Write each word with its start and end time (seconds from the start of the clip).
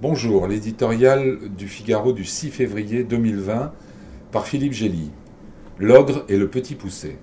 Bonjour, 0.00 0.46
l'éditorial 0.46 1.38
du 1.56 1.66
Figaro 1.66 2.12
du 2.12 2.24
6 2.24 2.50
février 2.50 3.02
2020 3.02 3.72
par 4.30 4.46
Philippe 4.46 4.72
Gély. 4.72 5.10
L'ogre 5.80 6.24
et 6.28 6.36
le 6.36 6.46
petit 6.46 6.76
poussé. 6.76 7.18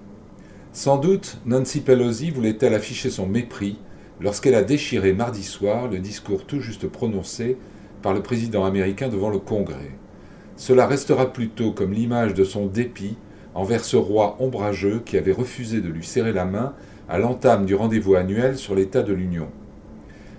Sans 0.74 0.98
doute, 0.98 1.38
Nancy 1.46 1.80
Pelosi 1.80 2.32
voulait-elle 2.32 2.74
afficher 2.74 3.10
son 3.10 3.28
mépris 3.28 3.80
lorsqu'elle 4.20 4.56
a 4.56 4.62
déchiré 4.62 5.14
mardi 5.14 5.44
soir 5.44 5.88
le 5.88 6.00
discours 6.00 6.46
tout 6.46 6.60
juste 6.60 6.86
prononcé 6.90 7.56
par 8.02 8.14
le 8.14 8.22
président 8.22 8.66
américain 8.66 9.08
devant 9.08 9.30
le 9.30 9.40
Congrès. 9.40 9.92
Cela 10.58 10.86
restera 10.86 11.32
plutôt 11.32 11.72
comme 11.72 11.94
l'image 11.94 12.34
de 12.34 12.44
son 12.44 12.66
dépit 12.66 13.16
envers 13.54 13.86
ce 13.86 13.96
roi 13.96 14.36
ombrageux 14.42 15.02
qui 15.06 15.18
avait 15.18 15.32
refusé 15.32 15.80
de 15.80 15.88
lui 15.88 16.06
serrer 16.06 16.34
la 16.34 16.44
main 16.44 16.74
à 17.08 17.20
l'entame 17.20 17.66
du 17.66 17.74
rendez-vous 17.74 18.16
annuel 18.16 18.58
sur 18.58 18.76
l'état 18.76 19.02
de 19.02 19.14
l'Union. 19.14 19.48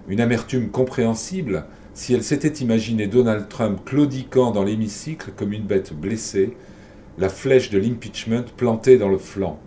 Une 0.06 0.20
amertume 0.20 0.68
compréhensible 0.68 1.64
si 1.96 2.12
elle 2.12 2.22
s'était 2.22 2.62
imaginé 2.62 3.06
Donald 3.06 3.48
Trump 3.48 3.82
claudiquant 3.86 4.50
dans 4.50 4.62
l'hémicycle 4.62 5.32
comme 5.34 5.54
une 5.54 5.64
bête 5.64 5.94
blessée, 5.94 6.54
la 7.16 7.30
flèche 7.30 7.70
de 7.70 7.78
l'impeachment 7.78 8.44
plantée 8.54 8.98
dans 8.98 9.08
le 9.08 9.16
flanc. 9.16 9.58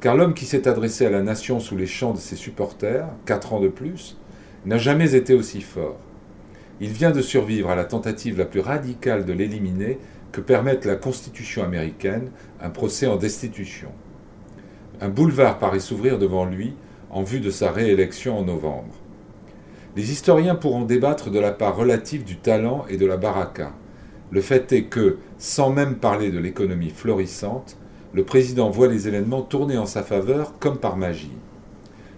Car 0.00 0.14
l'homme 0.14 0.34
qui 0.34 0.44
s'est 0.44 0.68
adressé 0.68 1.06
à 1.06 1.10
la 1.10 1.22
nation 1.22 1.58
sous 1.58 1.76
les 1.76 1.88
chants 1.88 2.12
de 2.12 2.18
ses 2.18 2.36
supporters, 2.36 3.08
quatre 3.24 3.52
ans 3.52 3.58
de 3.58 3.66
plus, 3.66 4.16
n'a 4.64 4.78
jamais 4.78 5.16
été 5.16 5.34
aussi 5.34 5.60
fort. 5.60 5.98
Il 6.80 6.90
vient 6.90 7.10
de 7.10 7.20
survivre 7.20 7.68
à 7.68 7.74
la 7.74 7.84
tentative 7.84 8.38
la 8.38 8.44
plus 8.44 8.60
radicale 8.60 9.24
de 9.24 9.32
l'éliminer 9.32 9.98
que 10.30 10.40
permette 10.40 10.84
la 10.84 10.94
Constitution 10.94 11.64
américaine, 11.64 12.30
un 12.60 12.70
procès 12.70 13.08
en 13.08 13.16
destitution. 13.16 13.88
Un 15.00 15.08
boulevard 15.08 15.58
paraît 15.58 15.80
s'ouvrir 15.80 16.20
devant 16.20 16.44
lui 16.44 16.74
en 17.10 17.24
vue 17.24 17.40
de 17.40 17.50
sa 17.50 17.72
réélection 17.72 18.38
en 18.38 18.44
novembre. 18.44 18.94
Les 19.96 20.12
historiens 20.12 20.54
pourront 20.54 20.84
débattre 20.84 21.30
de 21.30 21.38
la 21.38 21.52
part 21.52 21.74
relative 21.74 22.22
du 22.22 22.36
talent 22.36 22.84
et 22.90 22.98
de 22.98 23.06
la 23.06 23.16
baraka. 23.16 23.72
Le 24.30 24.42
fait 24.42 24.70
est 24.72 24.84
que, 24.84 25.16
sans 25.38 25.70
même 25.70 25.94
parler 25.94 26.30
de 26.30 26.38
l'économie 26.38 26.90
florissante, 26.90 27.78
le 28.12 28.22
président 28.22 28.68
voit 28.68 28.88
les 28.88 29.08
événements 29.08 29.40
tourner 29.40 29.78
en 29.78 29.86
sa 29.86 30.02
faveur 30.02 30.58
comme 30.58 30.76
par 30.76 30.98
magie. 30.98 31.32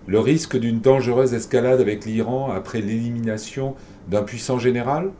Le 0.08 0.18
risque 0.18 0.58
d'une 0.58 0.80
dangereuse 0.80 1.34
escalade 1.34 1.80
avec 1.80 2.04
l'Iran 2.04 2.50
après 2.50 2.80
l'élimination 2.80 3.76
d'un 4.08 4.22
puissant 4.22 4.58
général? 4.58 5.10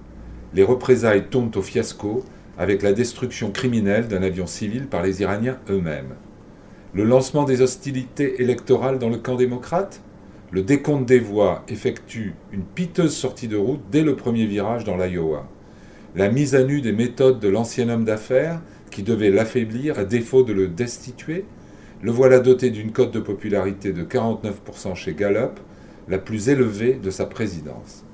Les 0.52 0.64
représailles 0.64 1.28
tombent 1.28 1.56
au 1.56 1.62
fiasco 1.62 2.24
avec 2.58 2.82
la 2.82 2.92
destruction 2.92 3.52
criminelle 3.52 4.08
d'un 4.08 4.24
avion 4.24 4.48
civil 4.48 4.88
par 4.88 5.04
les 5.04 5.20
Iraniens 5.22 5.58
eux-mêmes. 5.70 6.14
Le 6.92 7.04
lancement 7.04 7.44
des 7.44 7.60
hostilités 7.60 8.42
électorales 8.42 8.98
dans 8.98 9.10
le 9.10 9.18
camp 9.18 9.36
démocrate? 9.36 10.00
Le 10.50 10.62
décompte 10.62 11.06
des 11.06 11.18
voix 11.18 11.62
effectue 11.68 12.34
une 12.52 12.62
piteuse 12.62 13.14
sortie 13.14 13.48
de 13.48 13.56
route 13.56 13.82
dès 13.90 14.02
le 14.02 14.16
premier 14.16 14.46
virage 14.46 14.84
dans 14.84 14.96
l'Iowa. 14.96 15.46
La 16.16 16.30
mise 16.30 16.54
à 16.54 16.64
nu 16.64 16.80
des 16.80 16.92
méthodes 16.92 17.38
de 17.38 17.48
l'ancien 17.48 17.90
homme 17.90 18.04
d'affaires, 18.04 18.62
qui 18.90 19.02
devait 19.02 19.30
l'affaiblir 19.30 19.98
à 19.98 20.04
défaut 20.04 20.42
de 20.42 20.54
le 20.54 20.68
destituer, 20.68 21.44
le 22.00 22.10
voilà 22.10 22.40
doté 22.40 22.70
d'une 22.70 22.92
cote 22.92 23.12
de 23.12 23.20
popularité 23.20 23.92
de 23.92 24.04
49% 24.04 24.94
chez 24.94 25.14
Gallup, 25.14 25.60
la 26.08 26.18
plus 26.18 26.48
élevée 26.48 26.94
de 26.94 27.10
sa 27.10 27.26
présidence. 27.26 28.04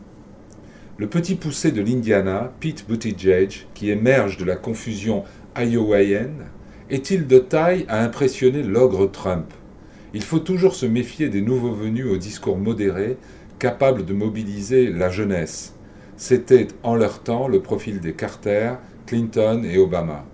Le 0.98 1.06
petit 1.06 1.36
poussé 1.36 1.70
de 1.70 1.82
l'Indiana, 1.82 2.52
Pete 2.58 2.86
Buttigieg, 2.88 3.66
qui 3.74 3.90
émerge 3.90 4.38
de 4.38 4.44
la 4.44 4.56
confusion 4.56 5.22
iowaïenne, 5.56 6.46
est-il 6.90 7.26
de 7.28 7.38
taille 7.38 7.84
à 7.88 8.02
impressionner 8.02 8.62
l'ogre 8.62 9.06
Trump? 9.10 9.52
Il 10.14 10.22
faut 10.22 10.38
toujours 10.38 10.76
se 10.76 10.86
méfier 10.86 11.28
des 11.28 11.42
nouveaux 11.42 11.72
venus 11.72 12.06
au 12.06 12.16
discours 12.16 12.56
modéré, 12.56 13.18
capables 13.58 14.04
de 14.04 14.14
mobiliser 14.14 14.90
la 14.90 15.10
jeunesse. 15.10 15.74
C'était 16.16 16.68
en 16.84 16.94
leur 16.94 17.24
temps 17.24 17.48
le 17.48 17.60
profil 17.60 17.98
des 17.98 18.12
Carter, 18.12 18.74
Clinton 19.06 19.64
et 19.64 19.76
Obama. 19.76 20.24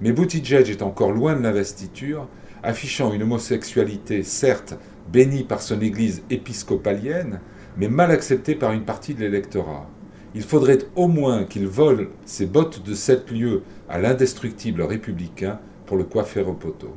Mais 0.00 0.12
Buttigieg 0.12 0.70
est 0.70 0.80
encore 0.80 1.12
loin 1.12 1.36
de 1.36 1.42
l'investiture, 1.42 2.28
affichant 2.62 3.12
une 3.12 3.22
homosexualité 3.22 4.22
certes 4.22 4.78
bénie 5.12 5.44
par 5.44 5.60
son 5.60 5.82
église 5.82 6.22
épiscopalienne, 6.30 7.40
mais 7.76 7.88
mal 7.88 8.10
acceptée 8.10 8.54
par 8.54 8.72
une 8.72 8.84
partie 8.84 9.12
de 9.12 9.20
l'électorat. 9.20 9.86
Il 10.34 10.42
faudrait 10.42 10.78
au 10.96 11.08
moins 11.08 11.44
qu'il 11.44 11.66
vole 11.66 12.08
ses 12.24 12.46
bottes 12.46 12.82
de 12.82 12.94
sept 12.94 13.30
lieues 13.30 13.64
à 13.86 13.98
l'indestructible 13.98 14.80
républicain 14.80 15.58
pour 15.84 15.98
le 15.98 16.04
coiffer 16.04 16.40
au 16.40 16.54
poteau. 16.54 16.94